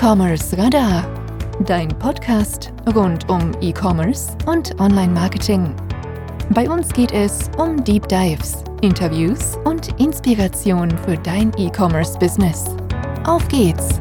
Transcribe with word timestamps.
E-Commerce 0.00 0.56
Radar, 0.56 1.02
dein 1.66 1.88
Podcast 1.88 2.72
rund 2.94 3.28
um 3.28 3.50
E-Commerce 3.60 4.28
und 4.46 4.78
Online-Marketing. 4.78 5.74
Bei 6.50 6.70
uns 6.70 6.92
geht 6.92 7.10
es 7.10 7.50
um 7.58 7.82
Deep 7.82 8.06
Dives, 8.06 8.62
Interviews 8.80 9.58
und 9.64 9.88
Inspiration 10.00 10.96
für 10.98 11.16
dein 11.16 11.52
E-Commerce-Business. 11.56 12.76
Auf 13.24 13.48
geht's! 13.48 13.98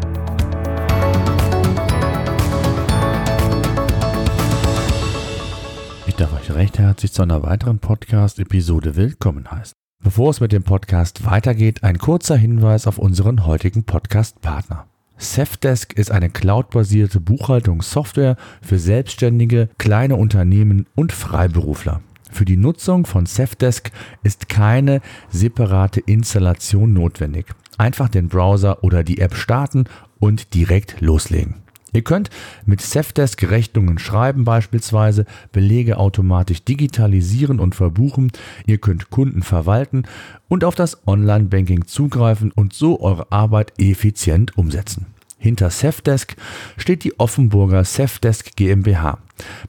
Ich 6.06 6.16
darf 6.16 6.32
euch 6.40 6.54
recht 6.54 6.78
herzlich 6.78 7.12
zu 7.12 7.24
einer 7.24 7.42
weiteren 7.42 7.80
Podcast-Episode 7.80 8.96
willkommen 8.96 9.50
heißen. 9.50 9.74
Bevor 10.04 10.30
es 10.30 10.42
mit 10.42 10.52
dem 10.52 10.62
Podcast 10.62 11.26
weitergeht, 11.26 11.84
ein 11.84 11.98
kurzer 11.98 12.38
Hinweis 12.38 12.86
auf 12.86 13.00
unseren 13.00 13.48
heutigen 13.48 13.84
Podcast-Partner. 13.84 14.86
Safdesk 15.18 15.94
ist 15.94 16.12
eine 16.12 16.30
cloudbasierte 16.30 17.20
Buchhaltungssoftware 17.20 18.38
für 18.62 18.78
Selbstständige, 18.78 19.70
kleine 19.78 20.16
Unternehmen 20.16 20.86
und 20.96 21.12
Freiberufler. 21.12 22.02
Für 22.32 22.46
die 22.46 22.58
Nutzung 22.58 23.06
von 23.06 23.26
Safdesk 23.26 23.92
ist 24.22 24.48
keine 24.48 25.02
separate 25.30 26.02
Installation 26.02 26.94
notwendig. 26.94 27.48
Einfach 27.78 28.10
den 28.10 28.28
Browser 28.28 28.84
oder 28.84 29.04
die 29.04 29.20
App 29.20 29.36
starten 29.36 29.86
und 30.20 30.54
direkt 30.54 31.02
loslegen. 31.02 31.56
Ihr 31.94 32.04
könnt 32.04 32.30
mit 32.66 32.82
Safdesk 32.82 33.50
Rechnungen 33.50 33.98
schreiben 33.98 34.44
beispielsweise, 34.44 35.26
Belege 35.52 35.98
automatisch 35.98 36.64
digitalisieren 36.64 37.60
und 37.60 37.76
verbuchen, 37.76 38.32
ihr 38.66 38.78
könnt 38.78 39.10
Kunden 39.10 39.42
verwalten 39.42 40.04
und 40.48 40.64
auf 40.64 40.76
das 40.76 41.08
Online-Banking 41.08 41.88
zugreifen 41.88 42.52
und 42.52 42.74
so 42.74 43.00
eure 43.00 43.32
Arbeit 43.32 43.74
effizient 43.78 44.58
umsetzen. 44.58 45.08
Hinter 45.40 45.70
Safdesk 45.70 46.36
steht 46.78 47.04
die 47.04 47.20
Offenburger 47.20 47.84
Safdesk 47.84 48.56
GmbH. 48.56 49.20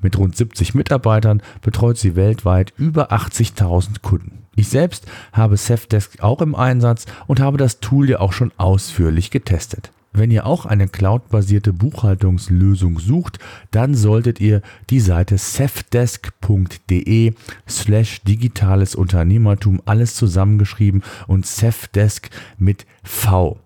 Mit 0.01 0.17
rund 0.17 0.35
70 0.35 0.75
Mitarbeitern 0.75 1.43
betreut 1.61 1.99
sie 1.99 2.17
weltweit 2.17 2.73
über 2.79 3.13
80.000 3.13 4.01
Kunden. 4.01 4.47
Ich 4.57 4.69
selbst 4.69 5.07
habe 5.33 5.57
Safdesk 5.57 6.23
auch 6.23 6.41
im 6.41 6.55
Einsatz 6.55 7.05
und 7.27 7.39
habe 7.39 7.59
das 7.59 7.81
Tool 7.81 8.09
ja 8.11 8.21
auch 8.21 8.33
schon 8.33 8.51
ausführlich 8.57 9.31
getestet. 9.31 9.93
Wenn 10.13 10.31
ihr 10.31 10.47
auch 10.47 10.67
eine 10.67 10.89
cloudbasierte 10.89 11.73
Buchhaltungslösung 11.73 12.99
sucht, 12.99 13.39
dann 13.71 13.95
solltet 13.95 14.41
ihr 14.41 14.63
die 14.91 15.01
Seite 15.01 15.39
cefdesk.de 15.39 17.35
slash 17.69 18.23
digitales 18.23 18.95
Unternehmertum 18.95 19.81
alles 19.85 20.15
zusammengeschrieben 20.15 21.03
und 21.27 21.47
Cefdesk 21.47 22.31
mit 22.59 22.87
V. 23.03 23.59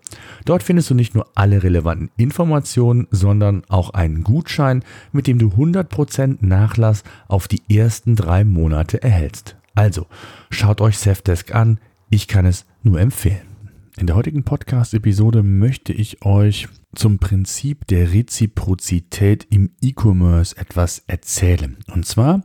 Dort 0.44 0.62
findest 0.62 0.90
du 0.90 0.94
nicht 0.94 1.14
nur 1.14 1.28
alle 1.34 1.62
relevanten 1.62 2.10
Informationen, 2.16 3.06
sondern 3.10 3.62
auch 3.68 3.90
einen 3.90 4.24
Gutschein, 4.24 4.84
mit 5.12 5.26
dem 5.26 5.38
du 5.38 5.48
100% 5.48 6.38
Nachlass 6.40 7.04
auf 7.28 7.48
die 7.48 7.62
ersten 7.74 8.16
drei 8.16 8.44
Monate 8.44 9.02
erhältst. 9.02 9.56
Also, 9.74 10.06
schaut 10.50 10.80
euch 10.80 10.98
Cefdesk 10.98 11.54
an, 11.54 11.78
ich 12.10 12.28
kann 12.28 12.44
es 12.44 12.66
nur 12.82 13.00
empfehlen. 13.00 13.51
In 13.98 14.06
der 14.06 14.16
heutigen 14.16 14.42
Podcast-Episode 14.42 15.42
möchte 15.42 15.92
ich 15.92 16.24
euch 16.24 16.66
zum 16.94 17.18
Prinzip 17.18 17.86
der 17.88 18.14
Reziprozität 18.14 19.46
im 19.50 19.72
E-Commerce 19.82 20.56
etwas 20.56 21.02
erzählen. 21.08 21.76
Und 21.92 22.06
zwar, 22.06 22.42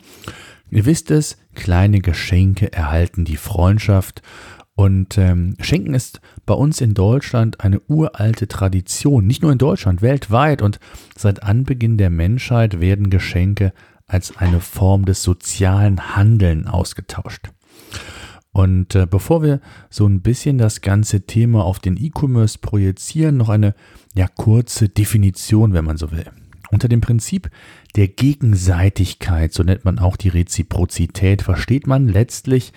ihr 0.69 0.85
wisst 0.85 1.09
es, 1.09 1.37
kleine 1.55 2.01
Geschenke 2.01 2.73
erhalten 2.73 3.23
die 3.23 3.37
Freundschaft. 3.37 4.21
Und 4.75 5.17
ähm, 5.17 5.55
Schenken 5.61 5.93
ist 5.93 6.19
bei 6.45 6.53
uns 6.53 6.81
in 6.81 6.93
Deutschland 6.93 7.61
eine 7.61 7.79
uralte 7.87 8.49
Tradition. 8.49 9.25
Nicht 9.25 9.41
nur 9.41 9.53
in 9.53 9.57
Deutschland, 9.57 10.01
weltweit. 10.01 10.61
Und 10.61 10.81
seit 11.17 11.43
Anbeginn 11.43 11.97
der 11.97 12.09
Menschheit 12.09 12.81
werden 12.81 13.09
Geschenke 13.09 13.71
als 14.05 14.35
eine 14.35 14.59
Form 14.59 15.05
des 15.05 15.23
sozialen 15.23 16.15
Handeln 16.17 16.67
ausgetauscht. 16.67 17.51
Und 18.57 18.95
äh, 18.95 19.05
bevor 19.05 19.43
wir 19.43 19.61
so 19.91 20.07
ein 20.07 20.21
bisschen 20.21 20.57
das 20.57 20.81
ganze 20.81 21.21
Thema 21.21 21.63
auf 21.63 21.77
den 21.77 21.95
E-Commerce 21.95 22.57
projizieren, 22.57 23.37
noch 23.37 23.49
eine 23.49 23.75
ja, 24.15 24.27
kurze 24.27 24.89
Definition, 24.89 25.73
wenn 25.73 25.85
man 25.85 25.97
so 25.97 26.11
will. 26.11 26.25
Unter 26.71 26.87
dem 26.87 26.99
Prinzip 26.99 27.51
der 27.95 28.07
Gegenseitigkeit, 28.07 29.53
so 29.53 29.61
nennt 29.61 29.85
man 29.85 29.99
auch 29.99 30.17
die 30.17 30.29
Reziprozität, 30.29 31.43
versteht 31.43 31.85
man 31.85 32.07
letztlich 32.07 32.73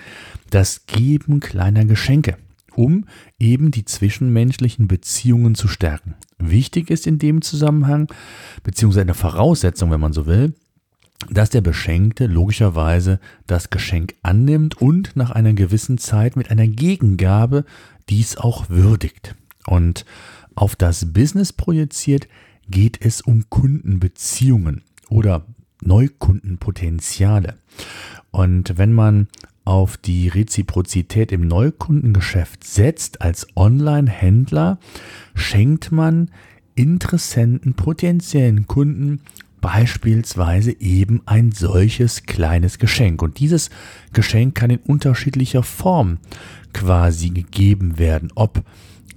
das 0.50 0.84
Geben 0.84 1.40
kleiner 1.40 1.86
Geschenke, 1.86 2.36
um 2.74 3.06
eben 3.38 3.70
die 3.70 3.86
zwischenmenschlichen 3.86 4.86
Beziehungen 4.86 5.54
zu 5.54 5.66
stärken. 5.66 6.14
Wichtig 6.38 6.90
ist 6.90 7.06
in 7.06 7.18
dem 7.18 7.40
Zusammenhang, 7.40 8.12
beziehungsweise 8.64 9.00
eine 9.00 9.14
Voraussetzung, 9.14 9.90
wenn 9.90 10.00
man 10.00 10.12
so 10.12 10.26
will, 10.26 10.52
dass 11.28 11.50
der 11.50 11.60
Beschenkte 11.60 12.26
logischerweise 12.26 13.20
das 13.46 13.70
Geschenk 13.70 14.14
annimmt 14.22 14.80
und 14.80 15.16
nach 15.16 15.30
einer 15.30 15.52
gewissen 15.52 15.98
Zeit 15.98 16.36
mit 16.36 16.50
einer 16.50 16.66
Gegengabe 16.66 17.64
dies 18.08 18.36
auch 18.36 18.70
würdigt. 18.70 19.34
Und 19.66 20.04
auf 20.54 20.76
das 20.76 21.12
Business 21.12 21.52
projiziert 21.52 22.26
geht 22.68 23.04
es 23.04 23.20
um 23.20 23.44
Kundenbeziehungen 23.50 24.82
oder 25.08 25.46
Neukundenpotenziale. 25.82 27.54
Und 28.30 28.78
wenn 28.78 28.92
man 28.92 29.28
auf 29.64 29.96
die 29.96 30.28
Reziprozität 30.28 31.32
im 31.32 31.46
Neukundengeschäft 31.46 32.64
setzt 32.64 33.22
als 33.22 33.46
Online-Händler, 33.56 34.78
schenkt 35.34 35.92
man 35.92 36.30
Interessenten, 36.74 37.74
potenziellen 37.74 38.66
Kunden 38.66 39.20
beispielsweise 39.60 40.78
eben 40.80 41.22
ein 41.26 41.52
solches 41.52 42.24
kleines 42.24 42.78
Geschenk. 42.78 43.22
Und 43.22 43.38
dieses 43.38 43.70
Geschenk 44.12 44.54
kann 44.54 44.70
in 44.70 44.78
unterschiedlicher 44.78 45.62
Form 45.62 46.18
quasi 46.72 47.30
gegeben 47.30 47.98
werden, 47.98 48.30
ob 48.34 48.62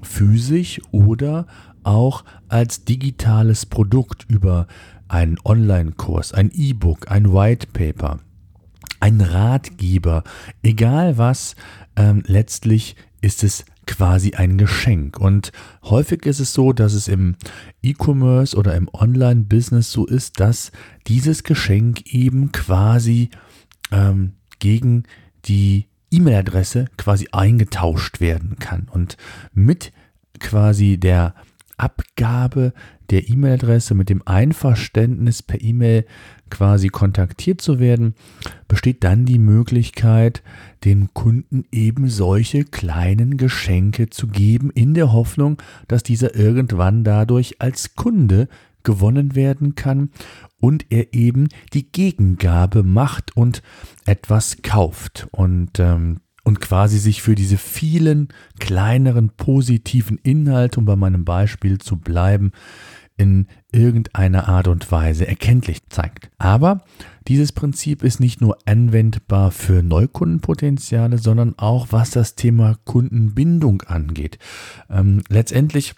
physisch 0.01 0.81
oder 0.91 1.47
auch 1.83 2.23
als 2.49 2.85
digitales 2.85 3.65
Produkt 3.65 4.25
über 4.27 4.67
einen 5.07 5.37
Online-Kurs, 5.43 6.33
ein 6.33 6.51
E-Book, 6.53 7.11
ein 7.11 7.31
White 7.31 7.67
Paper, 7.73 8.19
ein 8.99 9.21
Ratgeber, 9.21 10.23
egal 10.63 11.17
was, 11.17 11.55
ähm, 11.95 12.23
letztlich 12.25 12.95
ist 13.21 13.43
es 13.43 13.65
quasi 13.85 14.33
ein 14.33 14.57
Geschenk. 14.57 15.19
Und 15.19 15.51
häufig 15.83 16.25
ist 16.25 16.39
es 16.39 16.53
so, 16.53 16.73
dass 16.73 16.93
es 16.93 17.07
im 17.07 17.35
E-Commerce 17.81 18.55
oder 18.55 18.75
im 18.75 18.89
Online-Business 18.91 19.91
so 19.91 20.05
ist, 20.05 20.39
dass 20.39 20.71
dieses 21.07 21.43
Geschenk 21.43 22.13
eben 22.13 22.51
quasi 22.51 23.29
ähm, 23.91 24.33
gegen 24.59 25.03
die 25.45 25.87
E-Mail-Adresse 26.11 26.85
quasi 26.97 27.27
eingetauscht 27.31 28.19
werden 28.19 28.57
kann. 28.59 28.87
Und 28.91 29.17
mit 29.53 29.91
quasi 30.39 30.97
der 30.97 31.33
Abgabe 31.77 32.73
der 33.13 33.29
E-Mail-Adresse, 33.29 33.93
mit 33.93 34.09
dem 34.09 34.23
Einverständnis 34.25 35.43
per 35.43 35.61
E-Mail 35.61 36.05
quasi 36.49 36.87
kontaktiert 36.87 37.61
zu 37.61 37.79
werden, 37.79 38.15
besteht 38.67 39.03
dann 39.03 39.25
die 39.25 39.37
Möglichkeit, 39.37 40.41
dem 40.83 41.13
Kunden 41.13 41.65
eben 41.71 42.09
solche 42.09 42.63
kleinen 42.63 43.37
Geschenke 43.37 44.09
zu 44.09 44.27
geben, 44.27 44.71
in 44.71 44.95
der 44.95 45.13
Hoffnung, 45.13 45.61
dass 45.87 46.01
dieser 46.01 46.35
irgendwann 46.35 47.03
dadurch 47.03 47.61
als 47.61 47.93
Kunde 47.93 48.47
gewonnen 48.81 49.35
werden 49.35 49.75
kann 49.75 50.09
und 50.59 50.87
er 50.89 51.13
eben 51.13 51.49
die 51.73 51.91
Gegengabe 51.91 52.81
macht 52.81 53.37
und 53.37 53.61
etwas 54.05 54.57
kauft. 54.63 55.27
Und 55.31 55.79
ähm, 55.79 56.17
und 56.43 56.59
quasi 56.59 56.99
sich 56.99 57.21
für 57.21 57.35
diese 57.35 57.57
vielen 57.57 58.27
kleineren 58.59 59.29
positiven 59.29 60.17
Inhalte, 60.17 60.79
um 60.79 60.85
bei 60.85 60.97
meinem 60.97 61.23
Beispiel 61.23 61.77
zu 61.77 61.97
bleiben, 61.97 62.51
in 63.17 63.47
irgendeiner 63.71 64.47
Art 64.47 64.67
und 64.67 64.91
Weise 64.91 65.27
erkenntlich 65.27 65.89
zeigt. 65.89 66.29
Aber 66.37 66.83
dieses 67.27 67.51
Prinzip 67.51 68.03
ist 68.03 68.19
nicht 68.19 68.41
nur 68.41 68.57
anwendbar 68.65 69.51
für 69.51 69.83
Neukundenpotenziale, 69.83 71.17
sondern 71.17 71.57
auch 71.57 71.87
was 71.91 72.11
das 72.11 72.35
Thema 72.35 72.77
Kundenbindung 72.85 73.83
angeht. 73.83 74.39
Ähm, 74.89 75.23
letztendlich 75.29 75.95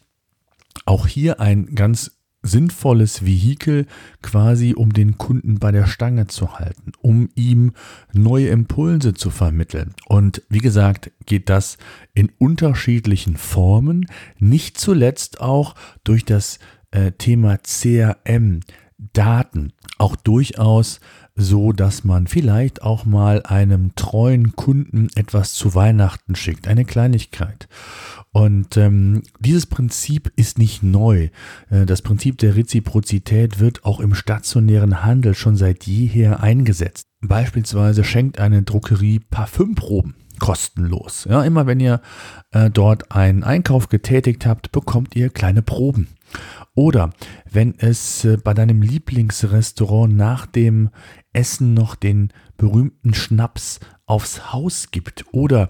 auch 0.85 1.07
hier 1.07 1.39
ein 1.39 1.73
ganz 1.73 2.11
sinnvolles 2.45 3.25
Vehikel 3.25 3.87
quasi, 4.21 4.73
um 4.75 4.93
den 4.93 5.17
Kunden 5.17 5.57
bei 5.59 5.71
der 5.71 5.87
Stange 5.87 6.27
zu 6.27 6.59
halten, 6.59 6.91
um 7.01 7.29
ihm 7.35 7.73
neue 8.13 8.49
Impulse 8.49 9.13
zu 9.13 9.31
vermitteln. 9.31 9.95
Und 10.05 10.43
wie 10.49 10.59
gesagt, 10.59 11.11
geht 11.25 11.49
das 11.49 11.77
in 12.13 12.31
unterschiedlichen 12.37 13.35
Formen, 13.35 14.05
nicht 14.37 14.79
zuletzt 14.79 15.41
auch 15.41 15.75
durch 16.03 16.23
das 16.23 16.59
äh, 16.95 17.11
Thema 17.11 17.57
CRM, 17.57 18.61
Daten, 18.97 19.73
auch 19.97 20.15
durchaus 20.15 21.01
so, 21.35 21.73
dass 21.73 22.05
man 22.05 22.27
vielleicht 22.27 22.81
auch 22.81 23.03
mal 23.03 23.43
einem 23.43 23.93
treuen 23.95 24.55
Kunden 24.55 25.09
etwas 25.15 25.53
zu 25.53 25.75
Weihnachten 25.75 26.35
schickt, 26.35 26.67
eine 26.69 26.85
Kleinigkeit. 26.85 27.67
Und 28.31 28.77
ähm, 28.77 29.23
dieses 29.39 29.65
Prinzip 29.65 30.31
ist 30.37 30.57
nicht 30.57 30.81
neu. 30.81 31.29
Äh, 31.69 31.85
das 31.85 32.01
Prinzip 32.01 32.37
der 32.37 32.55
Reziprozität 32.55 33.59
wird 33.59 33.83
auch 33.83 33.99
im 33.99 34.15
stationären 34.15 35.03
Handel 35.03 35.35
schon 35.35 35.57
seit 35.57 35.85
jeher 35.85 36.41
eingesetzt. 36.41 37.07
Beispielsweise 37.21 38.03
schenkt 38.05 38.39
eine 38.39 38.63
Druckerie 38.63 39.19
Parfümproben 39.19 40.15
kostenlos. 40.39 41.25
Ja, 41.29 41.43
immer 41.43 41.65
wenn 41.65 41.79
ihr 41.79 42.01
äh, 42.51 42.69
dort 42.69 43.11
einen 43.11 43.43
Einkauf 43.43 43.89
getätigt 43.89 44.45
habt, 44.45 44.71
bekommt 44.71 45.15
ihr 45.15 45.29
kleine 45.29 45.61
Proben. 45.61 46.07
Oder 46.75 47.11
wenn 47.49 47.73
es 47.79 48.25
äh, 48.25 48.37
bei 48.37 48.53
deinem 48.53 48.81
Lieblingsrestaurant 48.81 50.15
nach 50.15 50.45
dem 50.45 50.89
Essen 51.31 51.73
noch 51.73 51.95
den 51.95 52.31
berühmten 52.57 53.13
Schnaps 53.13 53.79
aufs 54.05 54.53
Haus 54.53 54.91
gibt 54.91 55.25
oder 55.31 55.69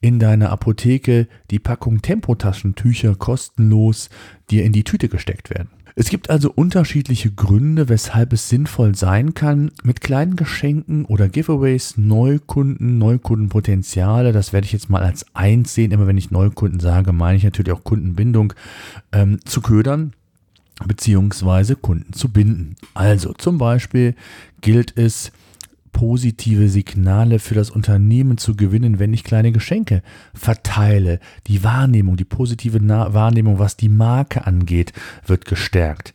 in 0.00 0.18
deiner 0.18 0.50
Apotheke 0.50 1.28
die 1.50 1.58
Packung 1.58 2.02
Tempotaschentücher 2.02 3.16
kostenlos 3.16 4.08
dir 4.48 4.64
in 4.64 4.72
die 4.72 4.84
Tüte 4.84 5.08
gesteckt 5.08 5.50
werden. 5.50 5.68
Es 5.96 6.08
gibt 6.08 6.28
also 6.28 6.50
unterschiedliche 6.52 7.30
Gründe, 7.30 7.88
weshalb 7.88 8.32
es 8.32 8.48
sinnvoll 8.48 8.96
sein 8.96 9.34
kann, 9.34 9.70
mit 9.84 10.00
kleinen 10.00 10.34
Geschenken 10.34 11.04
oder 11.04 11.28
Giveaways 11.28 11.96
Neukunden, 11.96 12.98
Neukundenpotenziale, 12.98 14.32
das 14.32 14.52
werde 14.52 14.64
ich 14.64 14.72
jetzt 14.72 14.90
mal 14.90 15.02
als 15.02 15.26
eins 15.34 15.74
sehen, 15.74 15.92
immer 15.92 16.08
wenn 16.08 16.18
ich 16.18 16.32
Neukunden 16.32 16.80
sage, 16.80 17.12
meine 17.12 17.36
ich 17.36 17.44
natürlich 17.44 17.72
auch 17.72 17.84
Kundenbindung, 17.84 18.54
ähm, 19.12 19.38
zu 19.44 19.60
ködern 19.60 20.14
beziehungsweise 20.86 21.76
Kunden 21.76 22.12
zu 22.12 22.30
binden. 22.30 22.76
Also 22.94 23.32
zum 23.32 23.58
Beispiel 23.58 24.14
gilt 24.60 24.96
es, 24.96 25.32
positive 25.94 26.68
Signale 26.68 27.38
für 27.38 27.54
das 27.54 27.70
Unternehmen 27.70 28.36
zu 28.36 28.54
gewinnen, 28.54 28.98
wenn 28.98 29.14
ich 29.14 29.24
kleine 29.24 29.52
Geschenke 29.52 30.02
verteile. 30.34 31.20
Die 31.46 31.64
Wahrnehmung, 31.64 32.18
die 32.18 32.24
positive 32.24 32.80
Na 32.82 33.14
Wahrnehmung, 33.14 33.58
was 33.58 33.78
die 33.78 33.88
Marke 33.88 34.46
angeht, 34.46 34.92
wird 35.24 35.46
gestärkt. 35.46 36.12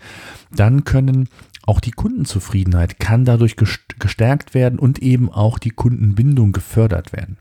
Dann 0.52 0.84
können 0.84 1.30
auch 1.66 1.80
die 1.80 1.92
Kundenzufriedenheit 1.92 3.00
kann 3.00 3.26
dadurch 3.26 3.56
gestärkt 3.56 4.54
werden 4.54 4.80
und 4.80 5.00
eben 5.00 5.32
auch 5.32 5.60
die 5.60 5.70
Kundenbindung 5.70 6.52
gefördert 6.52 7.14
werden. 7.14 7.38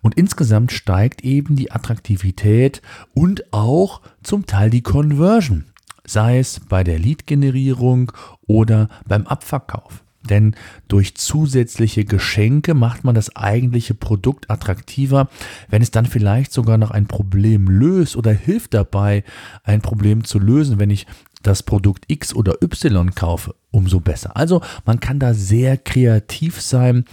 Und 0.00 0.16
insgesamt 0.16 0.72
steigt 0.72 1.22
eben 1.22 1.54
die 1.54 1.70
Attraktivität 1.70 2.82
und 3.14 3.52
auch 3.52 4.00
zum 4.22 4.46
Teil 4.46 4.70
die 4.70 4.82
Conversion 4.82 5.66
sei 6.08 6.38
es 6.38 6.60
bei 6.60 6.84
der 6.84 6.98
Lead-Generierung 6.98 8.12
oder 8.46 8.88
beim 9.06 9.26
Abverkauf. 9.26 10.02
Denn 10.28 10.54
durch 10.88 11.14
zusätzliche 11.14 12.04
Geschenke 12.04 12.74
macht 12.74 13.04
man 13.04 13.14
das 13.14 13.34
eigentliche 13.36 13.94
Produkt 13.94 14.50
attraktiver, 14.50 15.28
wenn 15.68 15.80
es 15.80 15.90
dann 15.90 16.06
vielleicht 16.06 16.52
sogar 16.52 16.76
noch 16.76 16.90
ein 16.90 17.06
Problem 17.06 17.68
löst 17.68 18.16
oder 18.16 18.32
hilft 18.32 18.74
dabei, 18.74 19.24
ein 19.64 19.80
Problem 19.80 20.24
zu 20.24 20.38
lösen, 20.38 20.78
wenn 20.78 20.90
ich 20.90 21.06
das 21.42 21.62
Produkt 21.62 22.04
X 22.08 22.34
oder 22.34 22.62
Y 22.62 23.14
kaufe, 23.14 23.54
umso 23.70 24.00
besser. 24.00 24.36
Also 24.36 24.60
man 24.84 25.00
kann 25.00 25.18
da 25.18 25.34
sehr 25.34 25.76
kreativ 25.76 26.60
sein 26.60 27.04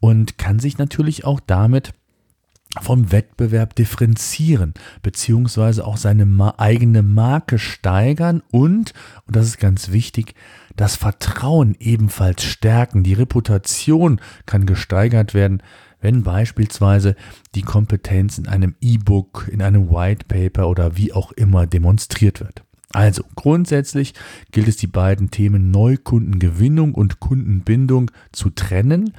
und 0.00 0.36
kann 0.36 0.58
sich 0.58 0.78
natürlich 0.78 1.24
auch 1.24 1.40
damit 1.40 1.92
vom 2.80 3.10
Wettbewerb 3.12 3.74
differenzieren, 3.74 4.74
beziehungsweise 5.02 5.86
auch 5.86 5.96
seine 5.96 6.54
eigene 6.58 7.02
Marke 7.02 7.58
steigern 7.58 8.42
und, 8.50 8.92
und 9.26 9.36
das 9.36 9.46
ist 9.46 9.58
ganz 9.58 9.90
wichtig, 9.90 10.34
das 10.76 10.96
Vertrauen 10.96 11.76
ebenfalls 11.80 12.44
stärken. 12.44 13.02
Die 13.02 13.14
Reputation 13.14 14.20
kann 14.46 14.66
gesteigert 14.66 15.34
werden, 15.34 15.62
wenn 16.00 16.22
beispielsweise 16.22 17.16
die 17.54 17.62
Kompetenz 17.62 18.38
in 18.38 18.46
einem 18.46 18.76
E-Book, 18.80 19.48
in 19.50 19.62
einem 19.62 19.90
White 19.90 20.26
Paper 20.28 20.68
oder 20.68 20.96
wie 20.96 21.12
auch 21.12 21.32
immer 21.32 21.66
demonstriert 21.66 22.40
wird. 22.40 22.62
Also 22.90 23.22
grundsätzlich 23.34 24.14
gilt 24.50 24.68
es, 24.68 24.76
die 24.76 24.86
beiden 24.86 25.30
Themen 25.30 25.70
Neukundengewinnung 25.70 26.94
und 26.94 27.20
Kundenbindung 27.20 28.10
zu 28.32 28.48
trennen, 28.48 29.12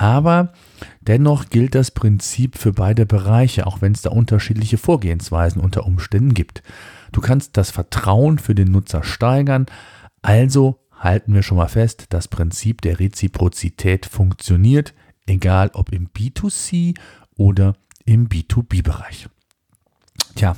aber 0.00 0.54
dennoch 1.02 1.50
gilt 1.50 1.74
das 1.74 1.90
Prinzip 1.90 2.56
für 2.56 2.72
beide 2.72 3.04
Bereiche, 3.04 3.66
auch 3.66 3.82
wenn 3.82 3.92
es 3.92 4.00
da 4.00 4.08
unterschiedliche 4.08 4.78
Vorgehensweisen 4.78 5.60
unter 5.60 5.84
Umständen 5.84 6.32
gibt. 6.32 6.62
Du 7.12 7.20
kannst 7.20 7.58
das 7.58 7.70
Vertrauen 7.70 8.38
für 8.38 8.54
den 8.54 8.70
Nutzer 8.70 9.02
steigern, 9.02 9.66
also 10.22 10.80
halten 10.98 11.34
wir 11.34 11.42
schon 11.42 11.58
mal 11.58 11.68
fest, 11.68 12.06
das 12.08 12.28
Prinzip 12.28 12.80
der 12.80 12.98
Reziprozität 12.98 14.06
funktioniert, 14.06 14.94
egal 15.26 15.70
ob 15.74 15.92
im 15.92 16.08
B2C 16.08 16.96
oder 17.36 17.74
im 18.06 18.30
B2B-Bereich. 18.30 19.28
Tja, 20.34 20.56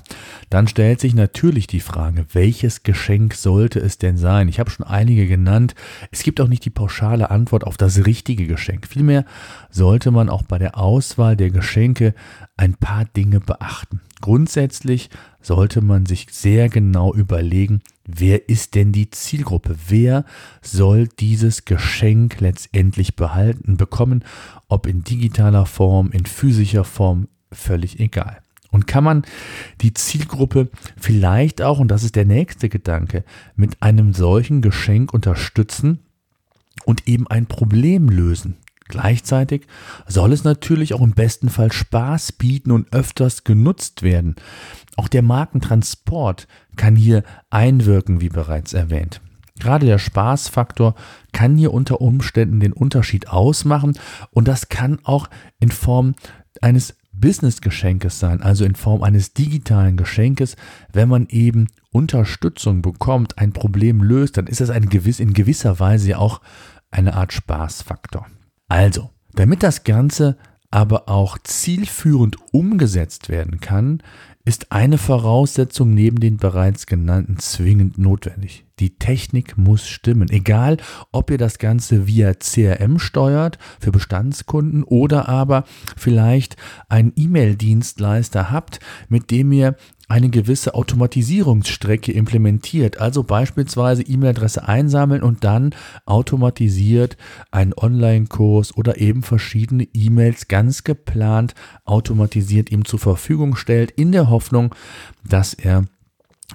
dann 0.50 0.68
stellt 0.68 1.00
sich 1.00 1.14
natürlich 1.14 1.66
die 1.66 1.80
Frage, 1.80 2.26
welches 2.32 2.82
Geschenk 2.82 3.34
sollte 3.34 3.80
es 3.80 3.98
denn 3.98 4.16
sein? 4.16 4.48
Ich 4.48 4.60
habe 4.60 4.70
schon 4.70 4.86
einige 4.86 5.26
genannt. 5.26 5.74
Es 6.10 6.22
gibt 6.22 6.40
auch 6.40 6.48
nicht 6.48 6.64
die 6.64 6.70
pauschale 6.70 7.30
Antwort 7.30 7.64
auf 7.64 7.76
das 7.76 8.04
richtige 8.04 8.46
Geschenk. 8.46 8.86
Vielmehr 8.86 9.24
sollte 9.70 10.10
man 10.10 10.28
auch 10.28 10.42
bei 10.42 10.58
der 10.58 10.76
Auswahl 10.76 11.36
der 11.36 11.50
Geschenke 11.50 12.14
ein 12.56 12.74
paar 12.74 13.06
Dinge 13.06 13.40
beachten. 13.40 14.00
Grundsätzlich 14.20 15.10
sollte 15.40 15.80
man 15.80 16.06
sich 16.06 16.28
sehr 16.30 16.68
genau 16.68 17.12
überlegen, 17.12 17.80
wer 18.04 18.48
ist 18.48 18.74
denn 18.74 18.92
die 18.92 19.10
Zielgruppe? 19.10 19.76
Wer 19.88 20.24
soll 20.60 21.08
dieses 21.08 21.64
Geschenk 21.64 22.40
letztendlich 22.40 23.16
behalten, 23.16 23.76
bekommen? 23.76 24.24
Ob 24.68 24.86
in 24.86 25.02
digitaler 25.02 25.66
Form, 25.66 26.12
in 26.12 26.26
physischer 26.26 26.84
Form, 26.84 27.26
völlig 27.50 27.98
egal. 27.98 28.41
Und 28.72 28.86
kann 28.88 29.04
man 29.04 29.22
die 29.82 29.94
Zielgruppe 29.94 30.68
vielleicht 30.98 31.62
auch, 31.62 31.78
und 31.78 31.88
das 31.88 32.02
ist 32.02 32.16
der 32.16 32.24
nächste 32.24 32.68
Gedanke, 32.68 33.22
mit 33.54 33.82
einem 33.82 34.14
solchen 34.14 34.62
Geschenk 34.62 35.14
unterstützen 35.14 36.00
und 36.84 37.06
eben 37.06 37.28
ein 37.28 37.46
Problem 37.46 38.08
lösen? 38.08 38.56
Gleichzeitig 38.88 39.66
soll 40.06 40.32
es 40.32 40.42
natürlich 40.44 40.94
auch 40.94 41.00
im 41.00 41.12
besten 41.12 41.48
Fall 41.48 41.70
Spaß 41.70 42.32
bieten 42.32 42.72
und 42.72 42.92
öfters 42.92 43.44
genutzt 43.44 44.02
werden. 44.02 44.36
Auch 44.96 45.08
der 45.08 45.22
Markentransport 45.22 46.48
kann 46.76 46.96
hier 46.96 47.22
einwirken, 47.50 48.20
wie 48.20 48.28
bereits 48.28 48.72
erwähnt. 48.72 49.20
Gerade 49.58 49.86
der 49.86 49.98
Spaßfaktor 49.98 50.94
kann 51.32 51.56
hier 51.56 51.72
unter 51.72 52.00
Umständen 52.00 52.58
den 52.60 52.72
Unterschied 52.72 53.28
ausmachen 53.28 53.98
und 54.30 54.48
das 54.48 54.68
kann 54.68 54.98
auch 55.04 55.28
in 55.60 55.70
Form 55.70 56.14
eines 56.60 56.96
Business-Geschenkes 57.22 58.18
sein, 58.18 58.42
also 58.42 58.66
in 58.66 58.74
Form 58.74 59.02
eines 59.02 59.32
digitalen 59.32 59.96
Geschenkes. 59.96 60.56
Wenn 60.92 61.08
man 61.08 61.26
eben 61.28 61.68
Unterstützung 61.90 62.82
bekommt, 62.82 63.38
ein 63.38 63.54
Problem 63.54 64.02
löst, 64.02 64.36
dann 64.36 64.46
ist 64.46 64.60
das 64.60 64.68
eine 64.68 64.88
gewiss, 64.88 65.20
in 65.20 65.32
gewisser 65.32 65.80
Weise 65.80 66.10
ja 66.10 66.18
auch 66.18 66.42
eine 66.90 67.14
Art 67.14 67.32
Spaßfaktor. 67.32 68.26
Also, 68.68 69.08
damit 69.32 69.62
das 69.62 69.84
Ganze 69.84 70.36
aber 70.70 71.08
auch 71.08 71.38
zielführend 71.38 72.36
umgesetzt 72.52 73.28
werden 73.28 73.60
kann, 73.60 74.02
ist 74.44 74.72
eine 74.72 74.98
Voraussetzung 74.98 75.94
neben 75.94 76.18
den 76.18 76.36
bereits 76.36 76.86
genannten 76.86 77.38
zwingend 77.38 77.98
notwendig. 77.98 78.64
Die 78.80 78.98
Technik 78.98 79.56
muss 79.56 79.86
stimmen, 79.86 80.28
egal 80.30 80.78
ob 81.12 81.30
ihr 81.30 81.38
das 81.38 81.58
Ganze 81.58 82.08
via 82.08 82.34
CRM 82.34 82.98
steuert 82.98 83.58
für 83.78 83.92
Bestandskunden 83.92 84.82
oder 84.82 85.28
aber 85.28 85.64
vielleicht 85.96 86.56
einen 86.88 87.12
E-Mail-Dienstleister 87.14 88.50
habt, 88.50 88.80
mit 89.08 89.30
dem 89.30 89.52
ihr 89.52 89.76
eine 90.12 90.28
gewisse 90.28 90.74
Automatisierungsstrecke 90.74 92.12
implementiert. 92.12 92.98
Also 92.98 93.22
beispielsweise 93.22 94.02
E-Mail-Adresse 94.02 94.68
einsammeln 94.68 95.22
und 95.22 95.42
dann 95.42 95.74
automatisiert 96.04 97.16
einen 97.50 97.72
Online-Kurs 97.74 98.76
oder 98.76 99.00
eben 99.00 99.22
verschiedene 99.22 99.84
E-Mails 99.94 100.48
ganz 100.48 100.84
geplant 100.84 101.54
automatisiert 101.86 102.70
ihm 102.70 102.84
zur 102.84 102.98
Verfügung 102.98 103.56
stellt, 103.56 103.90
in 103.90 104.12
der 104.12 104.28
Hoffnung, 104.28 104.74
dass 105.26 105.54
er 105.54 105.86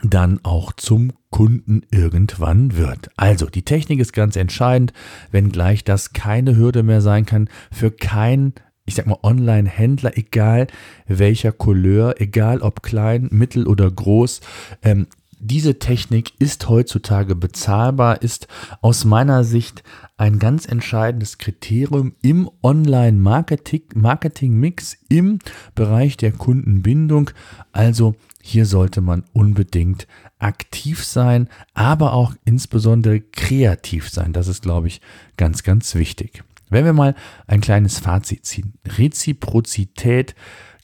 dann 0.04 0.40
auch 0.44 0.72
zum 0.74 1.14
Kunden 1.32 1.82
irgendwann 1.90 2.78
wird. 2.78 3.10
Also 3.18 3.48
die 3.48 3.64
Technik 3.64 4.00
ist 4.00 4.14
ganz 4.14 4.36
entscheidend, 4.36 4.94
wenngleich 5.32 5.84
das 5.84 6.14
keine 6.14 6.56
Hürde 6.56 6.84
mehr 6.84 7.02
sein 7.02 7.26
kann 7.26 7.50
für 7.72 7.90
keinen 7.90 8.54
ich 8.88 8.96
sag 8.96 9.06
mal, 9.06 9.20
Online-Händler, 9.22 10.18
egal 10.18 10.66
welcher 11.08 11.52
Couleur, 11.52 12.20
egal 12.20 12.62
ob 12.62 12.82
klein, 12.82 13.28
mittel 13.32 13.68
oder 13.68 13.92
groß, 13.92 14.42
ähm, 14.82 15.06
diese 15.40 15.78
Technik 15.78 16.34
ist 16.40 16.68
heutzutage 16.68 17.36
bezahlbar, 17.36 18.24
ist 18.24 18.48
aus 18.82 19.06
meiner 19.06 19.44
Sicht 19.44 19.84
ein 20.18 20.40
ganz 20.40 20.66
entscheidendes 20.66 21.38
Kriterium 21.38 22.16
im 22.24 22.50
Online-Marketing-Mix 22.64 24.98
im 25.10 25.38
Bereich 25.76 26.18
der 26.18 26.32
Kundenbindung. 26.32 27.30
Also 27.72 28.16
hier 28.42 28.66
sollte 28.66 29.02
man 29.02 29.26
unbedingt 29.32 30.08
aktiv 30.40 31.06
sein, 31.06 31.50
aber 31.76 32.14
auch 32.14 32.34
insbesondere 32.46 33.22
kreativ 33.22 34.10
sein. 34.10 34.34
Das 34.34 34.48
ist, 34.48 34.64
glaube 34.64 34.88
ich, 34.88 35.02
ganz, 35.36 35.62
ganz 35.62 35.94
wichtig. 35.94 36.44
Wenn 36.70 36.86
wir 36.86 36.94
mal 36.94 37.16
ein 37.48 37.62
kleines 37.62 38.00
Fazit 38.00 38.46
ziehen. 38.46 38.74
Reziprozität 38.86 40.36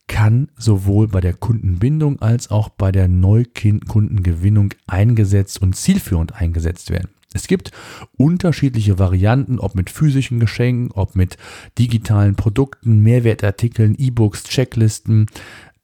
kann 0.08 0.50
sowohl 0.58 1.08
bei 1.08 1.22
der 1.22 1.34
Kundenbindung 1.34 2.22
als 2.22 2.52
auch 2.52 2.70
bei 2.70 2.92
der 2.92 3.08
Neukundengewinnung 3.08 4.74
eingesetzt 4.86 5.62
und 5.62 5.75
zielführend 5.75 6.36
eingesetzt 6.36 6.90
werden. 6.90 7.10
Es 7.34 7.48
gibt 7.48 7.72
unterschiedliche 8.16 9.00
Varianten, 9.00 9.60
ob 9.60 9.74
mit 9.75 9.90
physischen 9.90 10.40
Geschenken, 10.40 10.92
ob 10.92 11.16
mit 11.16 11.38
digitalen 11.80 12.36
Produkten, 12.36 13.00
Mehrwertartikeln, 13.00 13.96
E-Books, 13.98 14.44
Checklisten, 14.44 15.25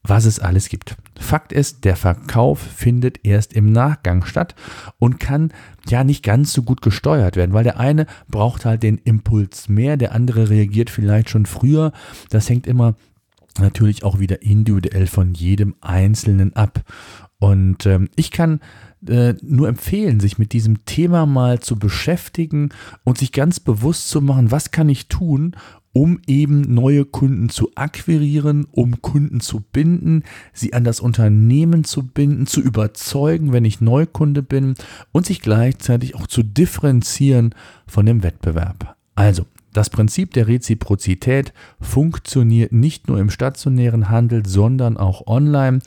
was 0.03 0.25
es 0.25 0.39
alles 0.39 0.69
gibt. 0.69 0.95
Fakt 1.19 1.51
ist, 1.51 1.83
der 1.83 1.95
Verkauf 1.95 2.59
findet 2.59 3.25
erst 3.25 3.53
im 3.53 3.71
Nachgang 3.71 4.25
statt 4.25 4.55
und 4.97 5.19
kann 5.19 5.51
ja 5.87 6.03
nicht 6.03 6.23
ganz 6.23 6.53
so 6.53 6.63
gut 6.63 6.81
gesteuert 6.81 7.35
werden, 7.35 7.53
weil 7.53 7.65
der 7.65 7.79
eine 7.79 8.05
braucht 8.29 8.65
halt 8.65 8.83
den 8.83 8.97
Impuls 8.97 9.67
mehr, 9.67 9.97
der 9.97 10.13
andere 10.13 10.49
reagiert 10.49 10.89
vielleicht 10.89 11.29
schon 11.29 11.45
früher. 11.45 11.91
Das 12.29 12.49
hängt 12.49 12.67
immer 12.67 12.95
natürlich 13.59 14.03
auch 14.03 14.19
wieder 14.19 14.41
individuell 14.41 15.07
von 15.07 15.33
jedem 15.33 15.75
Einzelnen 15.81 16.55
ab. 16.55 16.83
Und 17.39 17.85
ähm, 17.85 18.09
ich 18.15 18.31
kann 18.31 18.59
äh, 19.07 19.33
nur 19.41 19.69
empfehlen, 19.69 20.19
sich 20.19 20.37
mit 20.37 20.53
diesem 20.53 20.85
Thema 20.85 21.25
mal 21.25 21.59
zu 21.59 21.77
beschäftigen 21.77 22.69
und 23.03 23.17
sich 23.17 23.31
ganz 23.31 23.59
bewusst 23.59 24.09
zu 24.09 24.21
machen, 24.21 24.51
was 24.51 24.71
kann 24.71 24.89
ich 24.89 25.07
tun, 25.07 25.55
um 25.99 26.21
eben 26.27 26.61
neue 26.61 27.03
Kunden 27.03 27.49
zu 27.49 27.71
akquirieren, 27.75 28.65
um 28.71 29.01
Kunden 29.01 29.41
zu 29.41 29.59
binden, 29.59 30.23
sie 30.53 30.71
an 30.71 30.85
das 30.85 31.01
Unternehmen 31.01 31.83
zu 31.83 32.07
binden, 32.07 32.47
zu 32.47 32.61
überzeugen, 32.61 33.51
wenn 33.51 33.65
ich 33.65 33.81
Neukunde 33.81 34.41
bin 34.41 34.75
und 35.11 35.25
sich 35.25 35.41
gleichzeitig 35.41 36.15
auch 36.15 36.25
zu 36.25 36.41
differenzieren 36.41 37.53
von 37.85 38.05
dem 38.05 38.23
Wettbewerb. 38.23 38.95
Also, 39.15 39.45
das 39.73 39.89
Prinzip 39.89 40.31
der 40.31 40.47
Reziprozität 40.47 41.51
funktioniert 41.81 42.71
nicht 42.71 43.09
nur 43.09 43.19
im 43.19 43.29
stationären 43.29 44.07
Handel, 44.07 44.45
sondern 44.45 44.95
auch 44.95 45.27
online. 45.27 45.79